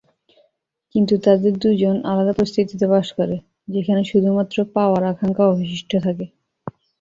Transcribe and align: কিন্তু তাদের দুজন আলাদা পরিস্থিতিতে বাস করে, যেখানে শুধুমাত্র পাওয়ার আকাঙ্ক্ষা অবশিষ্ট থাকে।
কিন্তু 0.95 1.15
তাদের 1.25 1.53
দুজন 1.57 1.95
আলাদা 2.11 2.33
পরিস্থিতিতে 2.37 2.85
বাস 2.93 3.07
করে, 3.17 3.35
যেখানে 3.67 4.01
শুধুমাত্র 4.11 4.57
পাওয়ার 4.75 5.03
আকাঙ্ক্ষা 5.11 5.43
অবশিষ্ট 5.47 5.91
থাকে। 6.05 6.25